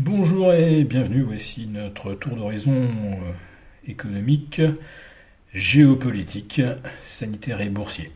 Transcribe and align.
Bonjour 0.00 0.52
et 0.52 0.84
bienvenue, 0.84 1.22
voici 1.22 1.66
notre 1.66 2.14
tour 2.14 2.36
d'horizon 2.36 2.72
euh, 2.72 3.32
économique, 3.88 4.62
géopolitique, 5.52 6.62
sanitaire 7.02 7.60
et 7.60 7.68
boursier. 7.68 8.12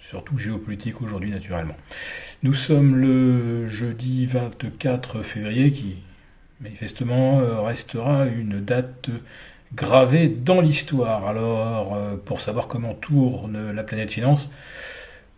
surtout 0.00 0.36
géopolitique 0.36 1.00
aujourd'hui 1.00 1.30
naturellement. 1.30 1.76
Nous 2.42 2.54
sommes 2.54 2.96
le 2.96 3.68
jeudi 3.68 4.26
24 4.26 5.22
février 5.22 5.70
qui 5.70 5.98
manifestement 6.60 7.38
euh, 7.38 7.60
restera 7.60 8.26
une 8.26 8.60
date 8.60 9.10
gravée 9.76 10.28
dans 10.28 10.60
l'histoire. 10.60 11.28
Alors 11.28 11.94
euh, 11.94 12.16
pour 12.16 12.40
savoir 12.40 12.66
comment 12.66 12.94
tourne 12.94 13.70
la 13.70 13.84
planète 13.84 14.10
finance, 14.10 14.50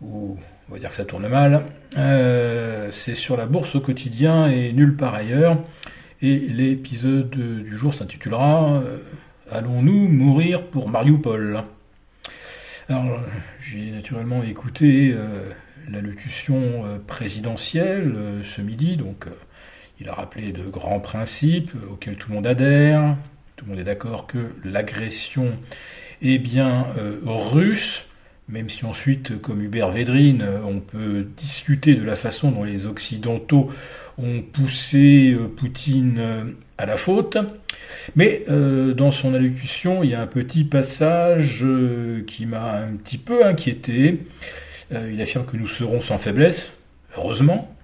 ou 0.01 0.37
on 0.69 0.73
va 0.73 0.79
dire 0.79 0.89
que 0.89 0.95
ça 0.95 1.05
tourne 1.05 1.27
mal. 1.27 1.63
Euh, 1.97 2.89
c'est 2.91 3.15
sur 3.15 3.37
la 3.37 3.45
bourse 3.45 3.75
au 3.75 3.81
quotidien 3.81 4.47
et 4.47 4.71
nulle 4.71 4.95
part 4.95 5.15
ailleurs. 5.15 5.57
Et 6.21 6.37
l'épisode 6.37 7.29
du 7.29 7.77
jour 7.77 7.93
s'intitulera 7.93 8.81
euh, 8.83 8.97
Allons-nous 9.51 10.07
mourir 10.07 10.67
pour 10.67 10.89
Mariupol? 10.89 11.63
Alors, 12.87 13.19
j'ai 13.61 13.91
naturellement 13.91 14.43
écouté 14.43 15.11
euh, 15.15 15.49
l'allocution 15.89 16.83
présidentielle 17.07 18.15
ce 18.43 18.61
midi, 18.61 18.95
donc 18.95 19.25
il 19.99 20.07
a 20.07 20.13
rappelé 20.13 20.51
de 20.51 20.63
grands 20.63 20.99
principes 20.99 21.71
auxquels 21.91 22.15
tout 22.15 22.29
le 22.29 22.35
monde 22.35 22.47
adhère. 22.47 23.15
Tout 23.55 23.65
le 23.65 23.71
monde 23.71 23.79
est 23.79 23.85
d'accord 23.85 24.27
que 24.27 24.51
l'agression 24.63 25.57
est 26.21 26.37
bien 26.37 26.85
russe 27.25 28.08
même 28.49 28.69
si 28.69 28.85
ensuite, 28.85 29.39
comme 29.41 29.61
Hubert 29.61 29.91
Védrine, 29.91 30.43
on 30.65 30.79
peut 30.79 31.25
discuter 31.37 31.95
de 31.95 32.03
la 32.03 32.15
façon 32.15 32.51
dont 32.51 32.63
les 32.63 32.87
Occidentaux 32.87 33.71
ont 34.21 34.41
poussé 34.41 35.33
euh, 35.33 35.47
Poutine 35.47 36.17
euh, 36.19 36.43
à 36.77 36.85
la 36.85 36.97
faute. 36.97 37.37
Mais 38.15 38.43
euh, 38.49 38.93
dans 38.93 39.11
son 39.11 39.33
allocution, 39.33 40.03
il 40.03 40.11
y 40.11 40.15
a 40.15 40.21
un 40.21 40.27
petit 40.27 40.63
passage 40.63 41.65
qui 42.27 42.45
m'a 42.45 42.73
un 42.73 42.95
petit 42.95 43.17
peu 43.17 43.45
inquiété. 43.45 44.25
il 44.91 45.21
affirme 45.21 45.45
que 45.45 45.57
nous 45.57 45.67
serons 45.67 46.01
sans 46.01 46.17
faiblesse, 46.17 46.71
heureusement, 47.15 47.75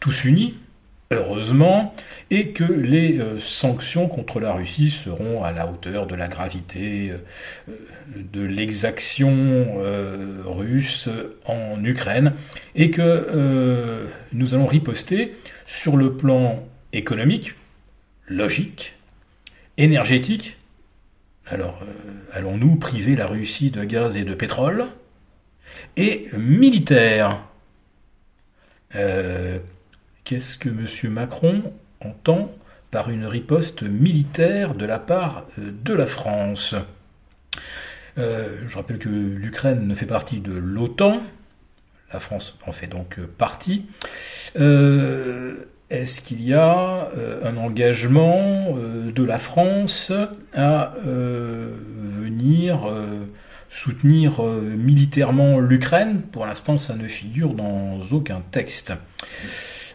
tous 0.00 0.24
unis, 0.24 0.54
heureusement, 1.10 1.94
et 2.30 2.50
que 2.50 2.64
les 2.64 3.18
euh, 3.18 3.38
sanctions 3.38 4.08
contre 4.08 4.40
la 4.40 4.52
Russie 4.52 4.90
seront 4.90 5.44
à 5.44 5.52
la 5.52 5.68
hauteur 5.68 6.06
de 6.06 6.14
la 6.14 6.28
gravité 6.28 7.12
euh, 7.12 7.72
de 8.32 8.42
l'exaction 8.42 9.30
euh, 9.78 10.42
russe 10.44 11.08
en 11.44 11.82
Ukraine, 11.84 12.32
et 12.74 12.90
que 12.90 14.06
nous 14.32 14.54
allons 14.54 14.66
riposter 14.66 15.34
sur 15.64 15.96
le 15.96 16.16
plan 16.16 16.62
économique, 16.92 17.54
logique, 18.26 18.94
énergétique. 19.76 20.56
Alors, 21.46 21.80
allons-nous 22.32 22.76
priver 22.76 23.16
la 23.16 23.26
Russie 23.26 23.70
de 23.70 23.84
gaz 23.84 24.16
et 24.16 24.24
de 24.24 24.34
pétrole? 24.34 24.86
Et 25.96 26.28
militaire 26.36 27.40
Qu'est-ce 30.26 30.58
que 30.58 30.68
M. 30.68 31.12
Macron 31.12 31.62
entend 32.04 32.50
par 32.90 33.10
une 33.10 33.26
riposte 33.26 33.82
militaire 33.82 34.74
de 34.74 34.84
la 34.84 34.98
part 34.98 35.46
euh, 35.60 35.70
de 35.84 35.94
la 35.94 36.06
France? 36.08 36.74
Euh, 38.18 38.58
Je 38.68 38.76
rappelle 38.76 38.98
que 38.98 39.08
l'Ukraine 39.08 39.86
ne 39.86 39.94
fait 39.94 40.04
partie 40.04 40.40
de 40.40 40.52
l'OTAN. 40.52 41.20
La 42.12 42.18
France 42.18 42.58
en 42.66 42.72
fait 42.72 42.88
donc 42.88 43.20
partie. 43.38 43.86
Euh, 44.58 45.64
est-ce 45.90 46.20
qu'il 46.20 46.42
y 46.42 46.54
a 46.54 47.08
un 47.44 47.56
engagement 47.56 48.76
de 48.76 49.22
la 49.22 49.38
France 49.38 50.10
à 50.52 50.94
venir 51.04 52.92
soutenir 53.68 54.42
militairement 54.42 55.60
l'Ukraine? 55.60 56.22
Pour 56.32 56.46
l'instant, 56.46 56.76
ça 56.76 56.96
ne 56.96 57.06
figure 57.06 57.54
dans 57.54 58.00
aucun 58.10 58.40
texte. 58.50 58.94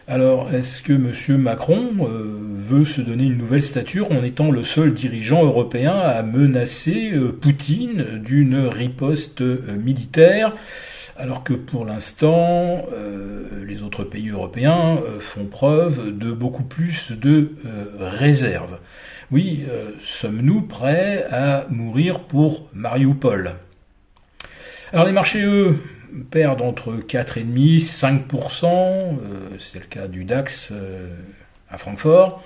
Alors, 0.08 0.52
est-ce 0.52 0.82
que 0.82 0.92
M. 0.92 1.40
Macron 1.40 1.90
euh, 2.00 2.36
veut 2.56 2.84
se 2.84 3.00
donner 3.00 3.22
une 3.22 3.38
nouvelle 3.38 3.62
stature 3.62 4.10
en 4.10 4.24
étant 4.24 4.50
le 4.50 4.64
seul 4.64 4.94
dirigeant 4.94 5.44
européen 5.44 5.92
à 5.96 6.24
menacer 6.24 7.12
euh, 7.12 7.30
Poutine 7.30 8.18
d'une 8.18 8.66
riposte 8.66 9.42
euh, 9.42 9.76
militaire? 9.76 10.56
Alors 11.16 11.44
que 11.44 11.52
pour 11.52 11.84
l'instant, 11.84 12.86
les 13.64 13.82
autres 13.82 14.02
pays 14.02 14.30
européens 14.30 14.98
font 15.20 15.44
preuve 15.44 16.16
de 16.16 16.32
beaucoup 16.32 16.62
plus 16.62 17.12
de 17.12 17.52
réserve. 17.98 18.78
Oui, 19.30 19.66
sommes-nous 20.00 20.62
prêts 20.62 21.26
à 21.30 21.66
mourir 21.68 22.20
pour 22.20 22.66
Mariupol? 22.72 23.52
Alors 24.94 25.04
les 25.04 25.12
marchés, 25.12 25.42
eux, 25.42 25.76
perdent 26.30 26.62
entre 26.62 26.94
4,5 26.94 28.26
5%, 28.28 28.66
euh, 28.66 29.16
c'est 29.58 29.78
le 29.78 29.86
cas 29.86 30.06
du 30.06 30.24
DAX 30.24 30.70
euh, 30.72 31.08
à 31.70 31.78
Francfort, 31.78 32.42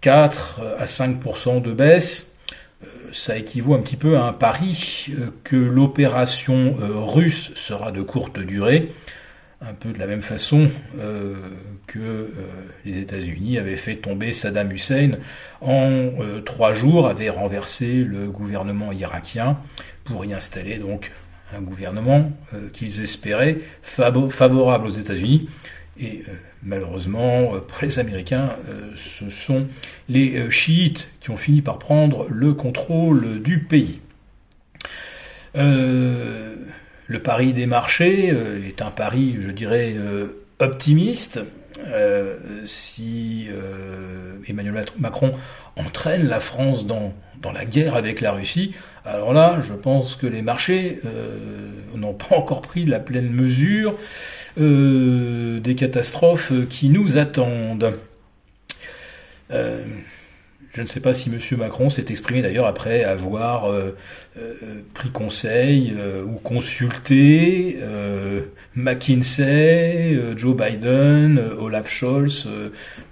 4 0.00 0.60
euh, 0.62 0.76
à 0.78 0.84
5% 0.86 1.62
de 1.62 1.72
baisse. 1.72 2.36
Ça 3.12 3.36
équivaut 3.36 3.74
un 3.74 3.80
petit 3.80 3.96
peu 3.96 4.16
à 4.16 4.24
un 4.24 4.32
pari 4.32 5.12
que 5.44 5.54
l'opération 5.56 6.74
russe 7.04 7.52
sera 7.54 7.92
de 7.92 8.00
courte 8.02 8.40
durée, 8.40 8.90
un 9.60 9.74
peu 9.74 9.92
de 9.92 9.98
la 9.98 10.06
même 10.06 10.22
façon 10.22 10.68
que 11.86 12.32
les 12.86 12.98
États-Unis 12.98 13.58
avaient 13.58 13.76
fait 13.76 13.96
tomber 13.96 14.32
Saddam 14.32 14.72
Hussein 14.72 15.18
en 15.60 16.08
trois 16.44 16.72
jours, 16.72 17.06
avaient 17.06 17.28
renversé 17.28 18.02
le 18.02 18.30
gouvernement 18.30 18.90
irakien 18.90 19.58
pour 20.04 20.24
y 20.24 20.32
installer 20.32 20.78
donc 20.78 21.12
un 21.56 21.62
gouvernement 21.62 22.32
euh, 22.54 22.68
qu'ils 22.72 23.00
espéraient 23.00 23.58
favorable 23.82 24.86
aux 24.86 24.92
États-Unis. 24.92 25.48
Et 26.00 26.22
euh, 26.28 26.32
malheureusement, 26.62 27.54
euh, 27.54 27.60
pour 27.60 27.78
les 27.82 27.98
Américains, 27.98 28.50
ce 28.94 29.30
sont 29.30 29.68
les 30.08 30.50
chiites 30.50 31.08
qui 31.20 31.30
ont 31.30 31.36
fini 31.36 31.62
par 31.62 31.78
prendre 31.78 32.26
le 32.30 32.54
contrôle 32.54 33.42
du 33.42 33.60
pays. 33.60 34.00
le 35.54 37.18
pari 37.22 37.52
des 37.52 37.66
marchés 37.66 38.28
est 38.66 38.80
un 38.80 38.90
pari, 38.90 39.36
je 39.40 39.50
dirais, 39.50 39.94
optimiste. 40.58 41.40
si 42.64 43.48
Emmanuel 44.48 44.84
Macron 44.98 45.32
entraîne 45.76 46.28
la 46.28 46.40
France 46.40 46.86
dans, 46.86 47.12
la 47.52 47.64
guerre 47.64 47.96
avec 47.96 48.20
la 48.20 48.32
Russie, 48.32 48.72
alors 49.04 49.32
là, 49.32 49.60
je 49.62 49.72
pense 49.72 50.14
que 50.14 50.28
les 50.28 50.42
marchés 50.42 51.00
euh, 51.04 51.70
n'ont 51.96 52.14
pas 52.14 52.36
encore 52.36 52.62
pris 52.62 52.84
la 52.84 53.00
pleine 53.00 53.30
mesure 53.30 53.98
euh, 54.60 55.58
des 55.60 55.74
catastrophes 55.74 56.52
qui 56.68 56.88
nous 56.88 57.18
attendent. 57.18 57.94
Euh, 59.50 59.82
je 60.72 60.82
ne 60.82 60.86
sais 60.86 61.00
pas 61.00 61.14
si 61.14 61.30
M. 61.30 61.38
Macron 61.58 61.90
s'est 61.90 62.06
exprimé 62.08 62.42
d'ailleurs 62.42 62.66
après 62.66 63.04
avoir 63.04 63.70
pris 64.94 65.10
conseil 65.10 65.94
ou 66.24 66.38
consulté 66.38 67.78
McKinsey, 68.74 70.18
Joe 70.36 70.56
Biden, 70.56 71.38
Olaf 71.58 71.90
Scholz, 71.90 72.48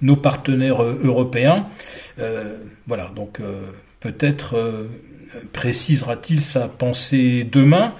nos 0.00 0.16
partenaires 0.16 0.82
européens. 0.82 1.66
voilà, 2.86 3.10
donc 3.14 3.40
peut-être 4.00 4.88
précisera-t-il 5.52 6.40
sa 6.40 6.68
pensée 6.68 7.46
demain, 7.50 7.94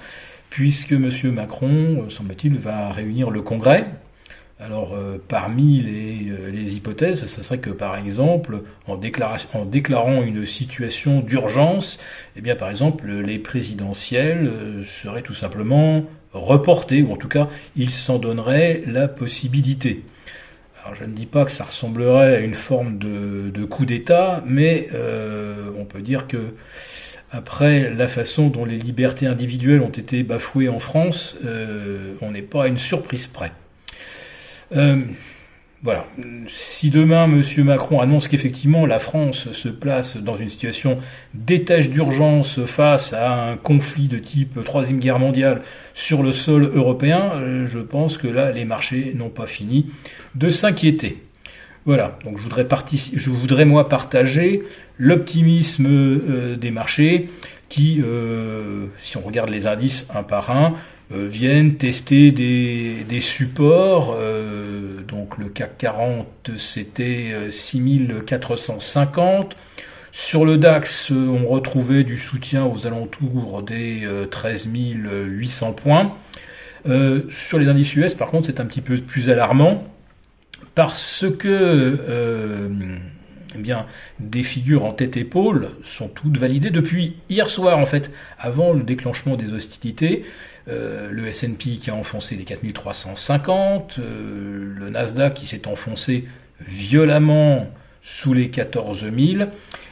puisque 0.49 0.93
M. 0.93 1.09
Macron, 1.33 2.03
euh, 2.03 2.09
semble-t-il, 2.09 2.57
va 2.57 2.91
réunir 2.91 3.29
le 3.29 3.41
Congrès 3.41 3.89
alors, 4.63 4.93
euh, 4.93 5.17
parmi 5.27 5.83
euh, 5.83 6.51
les, 6.51 6.75
hypothèses, 6.75 7.25
ce 7.25 7.43
serait 7.43 7.57
que, 7.57 7.71
par 7.71 7.97
exemple, 7.97 8.61
en, 8.87 8.95
déclarant 8.95 10.21
une 10.21 10.45
situation 10.45 11.21
d'urgence, 11.21 11.99
eh 12.35 12.41
bien, 12.41 12.55
par 12.55 12.69
exemple, 12.69 13.09
les 13.09 13.39
présidentielles 13.39 14.51
seraient 14.85 15.23
tout 15.23 15.33
simplement 15.33 16.05
reportées, 16.33 17.01
ou 17.01 17.11
en 17.11 17.17
tout 17.17 17.27
cas, 17.27 17.49
il 17.75 17.89
s'en 17.89 18.19
donnerait 18.19 18.83
la 18.85 19.07
possibilité. 19.07 20.03
Alors, 20.83 20.95
je 20.95 21.05
ne 21.05 21.13
dis 21.13 21.25
pas 21.25 21.45
que 21.45 21.51
ça 21.51 21.63
ressemblerait 21.63 22.35
à 22.35 22.39
une 22.39 22.55
forme 22.55 22.97
de, 22.99 23.65
coup 23.65 23.85
d'État, 23.85 24.43
mais 24.45 24.89
on 25.77 25.85
peut 25.85 26.01
dire 26.01 26.27
que 26.27 26.53
après 27.31 27.93
la 27.93 28.07
façon 28.07 28.47
dont 28.47 28.65
les 28.65 28.77
libertés 28.77 29.25
individuelles 29.25 29.81
ont 29.81 29.89
été 29.89 30.23
bafouées 30.23 30.67
en 30.67 30.79
France, 30.79 31.37
euh, 31.45 32.13
on 32.21 32.31
n'est 32.31 32.41
pas 32.41 32.65
à 32.65 32.67
une 32.67 32.77
surprise 32.77 33.27
près. 33.27 33.51
Euh, 34.73 35.01
voilà. 35.83 36.05
Si 36.47 36.91
demain 36.91 37.25
M. 37.25 37.41
Macron 37.63 38.01
annonce 38.01 38.27
qu'effectivement 38.27 38.85
la 38.85 38.99
France 38.99 39.51
se 39.51 39.67
place 39.67 40.17
dans 40.17 40.37
une 40.37 40.49
situation 40.49 40.99
d'étage 41.33 41.89
d'urgence 41.89 42.63
face 42.65 43.13
à 43.13 43.49
un 43.49 43.57
conflit 43.57 44.07
de 44.07 44.19
type 44.19 44.63
Troisième 44.63 44.99
Guerre 44.99 45.17
mondiale 45.17 45.63
sur 45.95 46.21
le 46.21 46.33
sol 46.33 46.69
européen, 46.75 47.31
euh, 47.33 47.67
je 47.67 47.79
pense 47.79 48.19
que 48.19 48.27
là 48.27 48.51
les 48.51 48.63
marchés 48.63 49.13
n'ont 49.15 49.29
pas 49.29 49.47
fini 49.47 49.87
de 50.35 50.49
s'inquiéter. 50.49 51.23
Voilà, 51.85 52.19
donc 52.23 52.37
je 52.37 53.29
voudrais, 53.31 53.65
moi 53.65 53.89
partager 53.89 54.61
l'optimisme 54.99 55.87
euh, 55.87 56.55
des 56.55 56.69
marchés 56.69 57.27
qui, 57.69 58.01
euh, 58.03 58.85
si 58.99 59.17
on 59.17 59.21
regarde 59.21 59.49
les 59.49 59.65
indices 59.65 60.05
un 60.13 60.21
par 60.21 60.51
un, 60.51 60.75
viennent 61.11 61.75
tester 61.75 62.31
des, 62.31 63.03
des 63.07 63.19
supports. 63.19 64.17
donc 65.07 65.37
le 65.37 65.49
CAC 65.49 65.77
40 65.77 66.51
c'était 66.57 67.33
6450. 67.49 69.55
Sur 70.13 70.45
le 70.45 70.57
DAX, 70.57 71.11
on 71.11 71.47
retrouvait 71.47 72.03
du 72.03 72.17
soutien 72.17 72.65
aux 72.65 72.87
alentours 72.87 73.63
des 73.63 74.07
13 74.29 74.67
800 74.73 75.73
points. 75.73 76.13
sur 77.29 77.59
les 77.59 77.67
indices 77.67 77.95
US, 77.95 78.13
par 78.13 78.29
contre, 78.29 78.47
c'est 78.47 78.59
un 78.59 78.65
petit 78.65 78.81
peu 78.81 78.97
plus 78.97 79.29
alarmant 79.29 79.85
parce 80.75 81.25
que 81.37 81.47
euh, 81.47 82.69
eh 83.55 83.59
bien, 83.59 83.85
des 84.19 84.43
figures 84.43 84.85
en 84.85 84.93
tête-épaule 84.93 85.69
sont 85.83 86.09
toutes 86.09 86.37
validées 86.37 86.69
depuis 86.69 87.17
hier 87.29 87.49
soir, 87.49 87.77
en 87.77 87.85
fait, 87.85 88.11
avant 88.39 88.73
le 88.73 88.83
déclenchement 88.83 89.35
des 89.35 89.53
hostilités. 89.53 90.25
Euh, 90.67 91.09
le 91.11 91.27
S&P 91.27 91.71
qui 91.71 91.89
a 91.89 91.95
enfoncé 91.95 92.35
les 92.35 92.43
4350, 92.43 93.97
euh, 93.97 94.73
le 94.77 94.89
Nasdaq 94.89 95.33
qui 95.33 95.47
s'est 95.47 95.67
enfoncé 95.67 96.27
violemment 96.59 97.67
sous 98.03 98.33
les 98.33 98.49
14 98.49 99.09
000, 99.11 99.49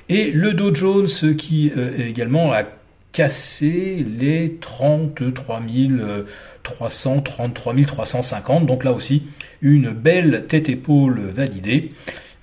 et 0.10 0.32
le 0.32 0.54
Dow 0.54 0.74
Jones 0.74 1.36
qui 1.38 1.72
également 1.98 2.52
a 2.54 2.64
cassé 3.12 4.06
les 4.08 4.58
33 4.62 5.62
000 5.62 6.24
333 6.64 7.76
350. 7.86 8.66
Donc 8.66 8.84
là 8.84 8.92
aussi, 8.92 9.24
une 9.62 9.92
belle 9.92 10.46
tête-épaule 10.48 11.20
validée. 11.20 11.92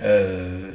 Euh, 0.02 0.70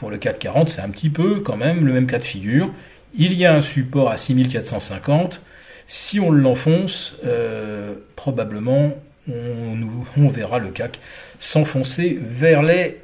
pour 0.00 0.10
le 0.10 0.16
440, 0.16 0.70
c'est 0.70 0.80
un 0.80 0.88
petit 0.88 1.10
peu 1.10 1.40
quand 1.40 1.58
même 1.58 1.84
le 1.84 1.92
même 1.92 2.06
cas 2.06 2.16
de 2.16 2.24
figure. 2.24 2.72
Il 3.14 3.34
y 3.34 3.44
a 3.44 3.54
un 3.54 3.60
support 3.60 4.08
à 4.08 4.16
6450. 4.16 5.42
Si 5.86 6.18
on 6.18 6.30
l'enfonce, 6.30 7.16
euh, 7.26 7.96
probablement 8.16 8.94
on, 9.30 9.76
on, 10.16 10.28
verra 10.28 10.58
le 10.58 10.70
CAC 10.70 10.98
s'enfoncer 11.38 12.18
vers 12.18 12.62
les 12.62 12.96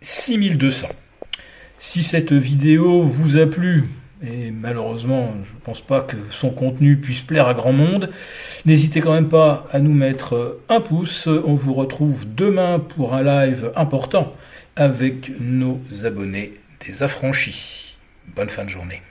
6200. 0.00 0.88
Si 1.76 2.02
cette 2.02 2.32
vidéo 2.32 3.02
vous 3.02 3.36
a 3.36 3.44
plu, 3.44 3.84
et 4.26 4.50
malheureusement, 4.50 5.34
je 5.44 5.52
ne 5.52 5.60
pense 5.62 5.82
pas 5.82 6.00
que 6.00 6.16
son 6.30 6.48
contenu 6.48 6.96
puisse 6.96 7.20
plaire 7.20 7.46
à 7.46 7.52
grand 7.52 7.72
monde. 7.72 8.08
N'hésitez 8.64 9.02
quand 9.02 9.12
même 9.12 9.28
pas 9.28 9.66
à 9.70 9.80
nous 9.80 9.92
mettre 9.92 10.60
un 10.70 10.80
pouce. 10.80 11.26
On 11.26 11.54
vous 11.54 11.74
retrouve 11.74 12.24
demain 12.34 12.78
pour 12.78 13.12
un 13.12 13.22
live 13.22 13.70
important 13.76 14.32
avec 14.78 15.32
nos 15.40 15.80
abonnés 16.04 16.52
des 16.86 17.02
affranchis. 17.02 17.96
Bonne 18.28 18.48
fin 18.48 18.64
de 18.64 18.70
journée. 18.70 19.02